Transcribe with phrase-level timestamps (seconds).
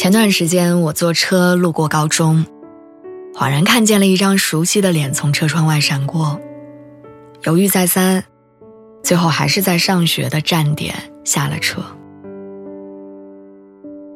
[0.00, 2.46] 前段时间，我坐车路过高中，
[3.34, 6.40] 恍然看见了一张熟悉的脸从车窗外闪过。
[7.44, 8.24] 犹豫再三，
[9.04, 11.82] 最后还是在上学的站点下了车。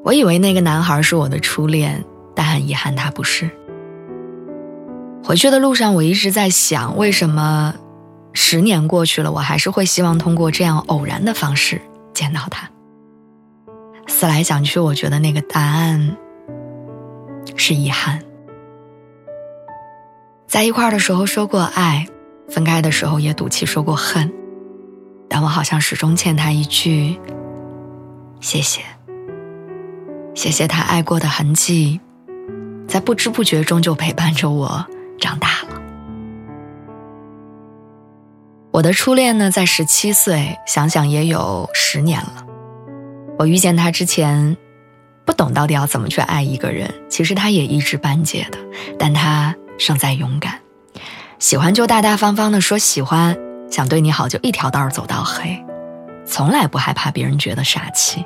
[0.04, 2.02] 我以为那个男孩是我的初恋，
[2.34, 3.50] 但很遗憾他不是。
[5.22, 7.74] 回去的路上，我一直在想，为什么
[8.32, 11.78] 十年过去了，我还是会希望通过这样偶然的方式
[12.14, 12.70] 见到他。
[14.06, 16.16] 思来想去，我觉得那个答案
[17.56, 18.20] 是遗憾。
[20.46, 22.06] 在一块儿的时候说过爱，
[22.48, 24.32] 分开的时候也赌气说过恨，
[25.28, 27.18] 但我好像始终欠他一句
[28.40, 28.82] 谢谢。
[30.34, 32.00] 谢谢他爱过的痕迹，
[32.86, 34.84] 在不知不觉中就陪伴着我
[35.18, 35.80] 长大了。
[38.72, 42.44] 我的初恋呢，在十七岁，想想也有十年了。
[43.36, 44.56] 我遇见他之前，
[45.24, 46.92] 不懂到底要怎么去爱一个人。
[47.08, 48.58] 其实他也一知半解的，
[48.98, 50.60] 但他胜在勇敢。
[51.40, 53.36] 喜欢就大大方方的说喜欢，
[53.70, 55.62] 想对你好就一条道走到黑，
[56.24, 58.24] 从来不害怕别人觉得傻气。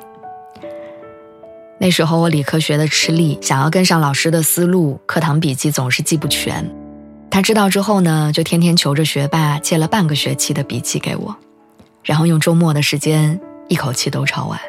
[1.79, 6.69] 那时候我理科学的吃力，想要跟上老师的思路，课堂笔记总是记不全。
[7.31, 11.35] 他知道之后呢，就天天求着学霸借了半个学期的笔记给我，
[12.03, 14.59] 然后用周末的时间一口气都抄完。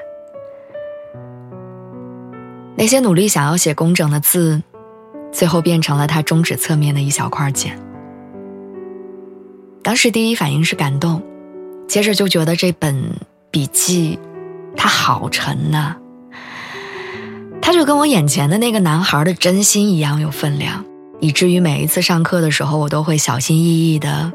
[2.80, 4.62] 那些努力想要写工整的字，
[5.30, 7.78] 最后变成了他中指侧面的一小块茧。
[9.82, 11.22] 当时第一反应是感动，
[11.86, 12.98] 接着就觉得这本
[13.50, 14.18] 笔记，
[14.74, 15.94] 它好沉呐。
[17.60, 20.82] 他就跟我眼前的那个男孩的真心一样有分量，
[21.20, 24.32] 以至于每一次上课的时候，我都会小心翼翼的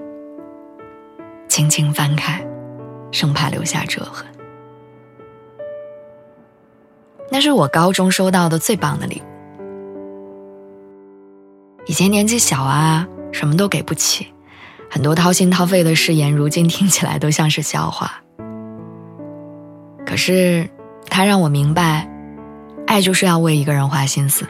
[1.47, 2.45] 轻轻翻开，
[3.09, 4.23] 生怕留下折痕。
[7.31, 9.25] 那是我高中收到的最棒的礼物。
[11.88, 14.28] 以前年纪小啊，什么都给不起，
[14.90, 18.22] 很多掏心掏肺的誓言，如今听起来都像是笑话。
[20.06, 20.69] 可是，
[21.08, 22.09] 他让我明白，
[22.88, 24.47] 爱就是要为一个人花心思，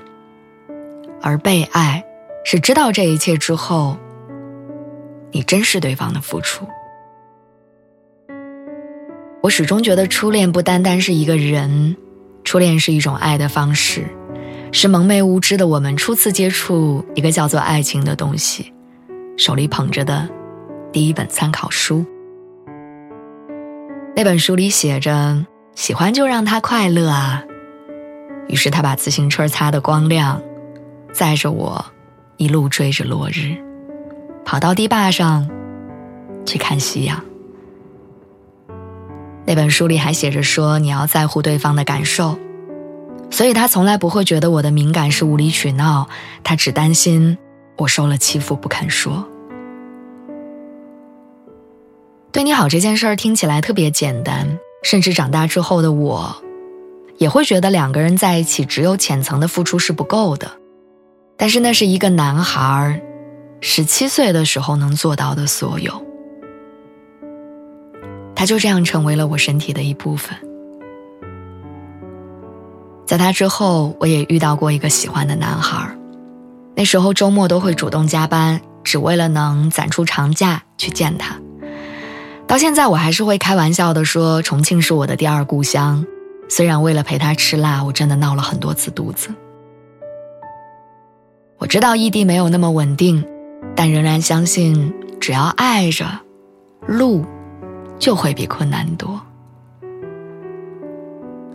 [1.22, 2.04] 而被爱，
[2.44, 3.98] 是知道这一切之后，
[5.32, 6.66] 你珍视对方的付出。
[9.42, 11.98] 我始终觉得，初恋不单单是一个人。
[12.56, 14.06] 初恋是一种爱的方式，
[14.72, 18.72] 是蒙昧无知的我们初次接触一个叫做爱情的东西，
[19.36, 20.30] 手里捧着的
[20.94, 22.06] 第一本参考书。
[24.16, 25.46] 那本书里写着
[25.76, 27.44] ：“喜欢就让他快乐啊。”
[28.48, 30.42] 于是他把自行车擦得光亮，
[31.12, 31.86] 载着我
[32.38, 33.54] 一路追着落日，
[34.46, 35.46] 跑到堤坝上
[36.46, 37.22] 去看夕阳。
[39.46, 42.40] 那本书里还写着说你要在乎对方的感受，
[43.36, 46.08] 所以他从来不会觉得我的敏感是无理取闹，
[46.42, 47.38] 他只担心
[47.76, 49.28] 我受了欺负不肯说。
[52.32, 56.34] 对你好这件事儿听起来特别简单，甚至长大之后的我，
[57.18, 60.50] 也会觉得两个人在一起只有浅层的付出是不够的，
[61.36, 63.02] 但是那是一个男孩儿
[63.60, 65.92] 十七岁的时候能做到的所有。
[68.34, 70.38] 他就这样成为了我身体的一部分。
[73.06, 75.96] 在他之后，我也遇到过一个喜欢的男孩，
[76.76, 81.36] 那时候周末都会主动加班，只为了能攒出长假去见他。
[82.48, 86.06] 到现在，我还是会开玩笑的说，重庆是我的第二故乡。
[86.50, 89.30] 虽然为了陪他吃辣，我真的闹了很多次肚子。
[91.58, 93.26] 我知道异地没有那么稳定，
[93.76, 96.06] 但仍然相信，只要爱着，
[96.88, 97.26] 路。
[97.98, 99.22] 就会比困难多。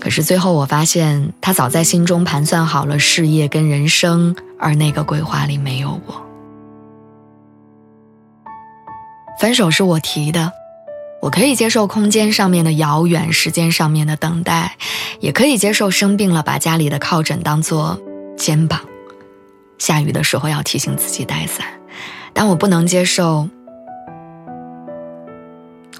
[0.00, 6.26] 可是最后我发现，他早在心中盘算好了事业跟人生，而那个规划里没有我。
[9.38, 10.52] 分手是我提的，
[11.20, 14.76] 我可以接受空间上面的遥远，时间上面的等待，
[15.20, 18.00] 也可以接受生病了把家里的靠枕当做
[18.36, 18.80] 肩膀，
[19.78, 21.66] 下雨的时候要提醒自己带伞，
[22.32, 23.48] 但我不能接受。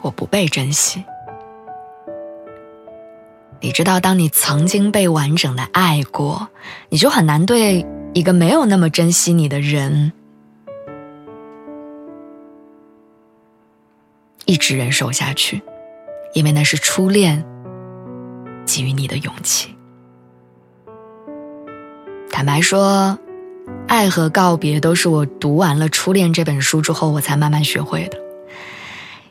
[0.03, 1.05] 我不被珍惜。
[3.63, 6.49] 你知道，当你曾经被完整的爱过，
[6.89, 10.13] 你就很难对一个没有那么珍惜你的人
[14.47, 15.61] 一直忍受下去，
[16.33, 17.45] 因为那是初恋
[18.65, 19.77] 给予你的勇气。
[22.31, 23.19] 坦白说，
[23.87, 28.17] 爱和告别都是我读完了《初恋》这本书之后，我才慢慢学会的。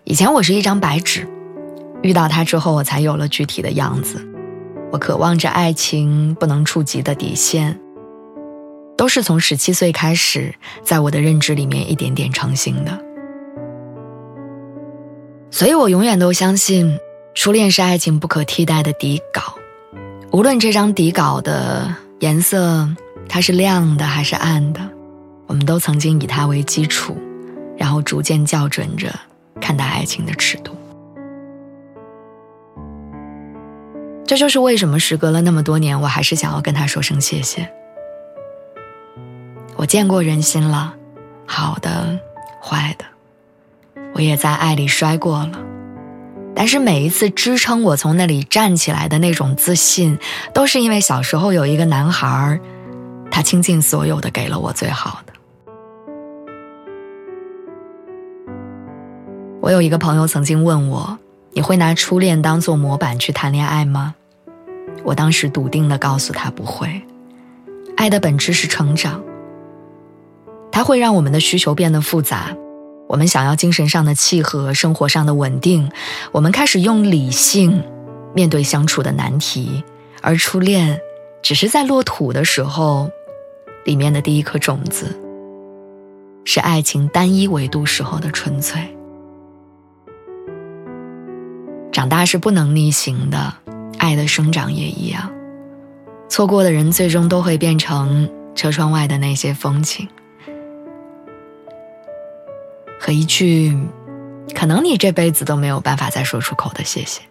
[0.04, 1.28] 以前我是一张白纸。
[2.02, 4.26] 遇到他之后，我才有了具体的样子。
[4.92, 7.80] 我渴望着爱情不能触及的底线，
[8.98, 13.00] 都是从十七岁开始，在我的认知里面一点点成型的。
[15.52, 16.98] 所以我永远都相信，
[17.36, 19.56] 初恋是爱情不可替代的底稿。
[20.32, 22.88] 无论这张底稿的颜色
[23.28, 24.80] 它是亮的还是暗的，
[25.48, 27.18] 我们都曾经以它为基础，
[27.78, 29.14] 然后逐渐校准着
[29.60, 30.72] 看待爱情的尺度。
[34.30, 37.68] 这就是为什么时隔了那么多年，我还是想要跟他说声谢谢。
[39.76, 40.94] 我见过人心了，
[41.48, 42.20] 好的，
[42.62, 43.06] 坏的，
[44.14, 45.60] 我也在爱里摔过了，
[46.56, 50.20] 但是每一次支撑我从那里站起来的那种自信，
[50.54, 52.60] 都是因为小时候有一个男孩
[53.32, 55.34] 他倾尽所有的给了我最好的。
[59.60, 61.18] 我有一个朋友曾经问我
[61.54, 64.14] ：“你会拿初恋当做模板去谈恋爱吗？”
[65.04, 67.02] 我当时笃定的告诉他不会，
[67.98, 69.24] 爱的本质是成长。
[70.72, 72.56] 它会让我们的需求变得复杂，
[73.08, 75.92] 我们想要精神上的契合，生活上的稳定，
[76.32, 77.84] 我们开始用理性
[78.34, 79.84] 面对相处的难题，
[80.22, 81.00] 而初恋
[81.42, 83.10] 只是在落土的时候，
[83.84, 85.20] 里面的第一颗种子，
[86.46, 88.80] 是爱情单一维度时候的纯粹。
[91.92, 93.54] 长大是不能逆行的。
[94.00, 95.30] 爱的生长也一样，
[96.30, 100.08] 错过的人最终都会变成车窗外的那些风景，
[103.00, 103.78] 和一句
[104.56, 107.22] 可能你这辈子都没有办法再说出口的谢谢，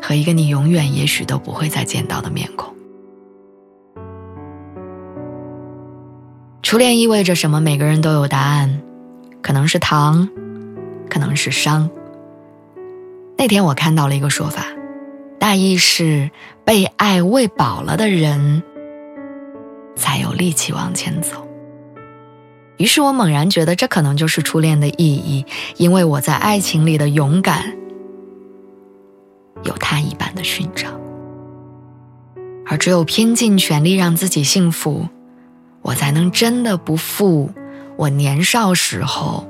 [0.00, 2.72] 和一个你永远也许都不会再见到的面孔。
[6.62, 7.60] 初恋意味着什么？
[7.62, 8.82] 每个人都有答案，
[9.40, 10.28] 可能是糖，
[11.08, 11.88] 可能是伤。
[13.38, 14.66] 那天我看到了一个说法。
[15.38, 16.30] 大意是
[16.64, 18.62] 被爱喂饱了的人，
[19.96, 21.46] 才有力气往前走。
[22.76, 25.44] 于是我猛然觉得，这可能就是初恋的意义，
[25.76, 27.76] 因为我在爱情里的勇敢，
[29.64, 30.92] 有他一般的勋章。
[32.66, 35.08] 而只有拼尽全力让自己幸福，
[35.82, 37.50] 我才能真的不负
[37.96, 39.48] 我年少时候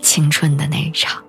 [0.00, 1.25] 青春的那一场。